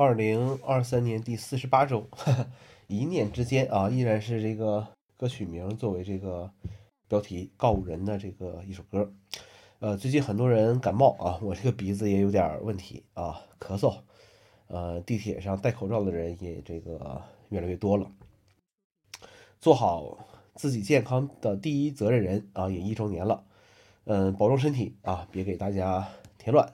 [0.00, 2.06] 二零二三年第四十八周，
[2.86, 4.86] 一念之间啊，依然是这个
[5.16, 6.48] 歌曲名作为这个
[7.08, 9.12] 标题告人的这个一首歌。
[9.80, 13.92] 呃，最近很多人感冒啊，我这个鼻子也有点问题啊，咳嗽。
[14.68, 18.08] 呃，地铁上戴口罩的人也这个越来越多了。
[19.58, 20.16] 做好
[20.54, 23.42] 自己健康的第一责任人啊，也一周年了。
[24.04, 26.06] 嗯，保重身体啊，别给大家
[26.38, 26.72] 添乱。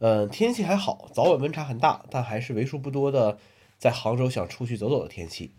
[0.00, 3.38] 嗯，天气还好，早晚温差很大，但还是为数不多的
[3.76, 5.56] 在杭州想出去走走的天气。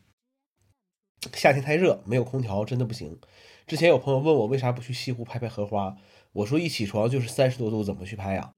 [1.33, 3.19] 夏天太热，没有空调真的不行。
[3.67, 5.95] 之前有朋友问我为啥不去西湖拍拍荷花，
[6.33, 8.51] 我说一起床就是三十多度，怎么去拍呀？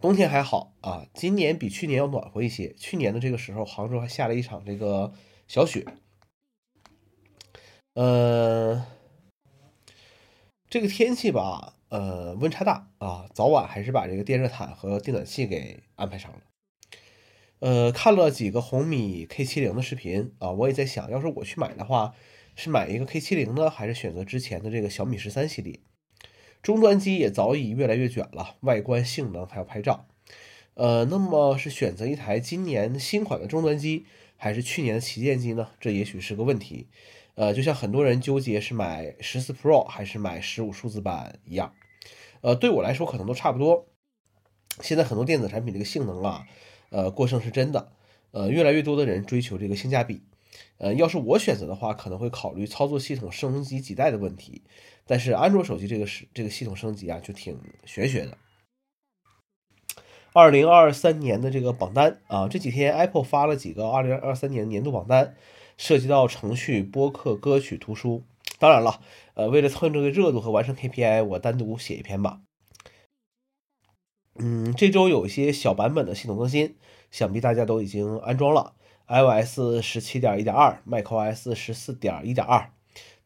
[0.00, 2.74] 冬天还好啊，今年比去年要暖和一些。
[2.74, 5.12] 去年的这个时候，杭州还下了一场这个
[5.46, 5.86] 小雪。
[7.94, 8.84] 呃，
[10.68, 11.74] 这个天气吧。
[11.94, 16.38] 呃，温差大啊，早晚还是把这个电热毯和电暖气给安排上了。
[17.60, 22.12] 呃，看了几个红米 K 七零的视频啊，我也在想，要是我去买的话，
[22.56, 25.78] 是买一个 K 七零呢，还是选择之前的这个小米十三系列？
[26.64, 30.08] 终端机也早已越来越卷了，外观、性能还有拍照。
[30.74, 34.04] 呃，那么是选择一台今年新款的终端机，
[34.36, 35.68] 还是去年的旗舰机呢？
[35.78, 36.88] 这也许是个问题。
[37.36, 41.72] 呃，就像很多人纠结是买十四 Pro 还是买十五数字版一样。
[42.40, 43.86] 呃，对我来说可能都差不多。
[44.80, 46.46] 现在很多电子产品这个性能啊，
[46.90, 47.92] 呃，过剩是真的。
[48.32, 50.22] 呃，越来越多的人追求这个性价比。
[50.78, 54.62] 呃，要是我选择的话，可能会考虑操作系统升级几代的问题。
[55.06, 58.36] 但是安卓手机这个是这个系统升级啊，就挺玄学的。
[60.32, 65.36] 二零二三年的这个榜单啊，这几天 Apple 发了几个二零二三年年度榜单，
[65.76, 68.24] 涉及到程序、播客、歌曲、图书。
[68.64, 68.98] 当然了，
[69.34, 72.40] 呃，为了蹭这个热度和完成 KPI，我单独写一篇吧。
[74.36, 76.78] 嗯，这周有一些小版本的系统更新，
[77.10, 78.74] 想必大家都已经安装了。
[79.06, 82.70] iOS 十七点一点二，macOS 十四点一点二，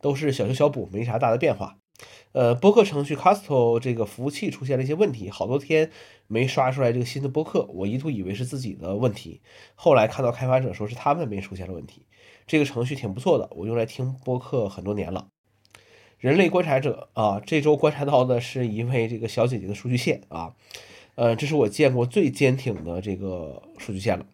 [0.01, 1.79] 都是小修小补，没啥大的变化。
[2.33, 5.91] 呃，播客程序 Casto 这个服务器出现了一些问题，好多天
[6.27, 9.41] 没刷出来这个新的播客，我一度以为是自己的问题，
[9.75, 12.07] 后来看到开发者说是他们没出现了问题。
[12.47, 15.29] 这个程序挺不错的，我用来听播客很多年了。
[16.19, 20.55] 人类观察者啊，这周观察到的是一位这个小姐姐的数据线啊，
[21.15, 24.27] 呃，这是我见过最坚挺的这个数据线了。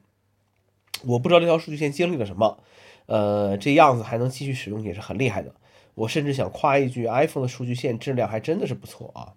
[1.06, 2.58] 我不知道这条数据线经历了什么，
[3.06, 5.54] 呃，这样子还能继续使用也是很厉害的。
[5.94, 9.34] 我甚至想夸一句，iPhone 的数据线质量还真的是不错啊。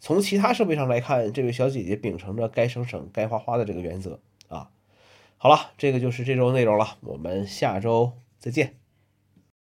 [0.00, 4.70] 从其他设备上来看，这位小姐姐秉承着该省省该花花的这个原则啊。
[5.36, 8.81] 好了，这个就是这周内容了，我们下周再见。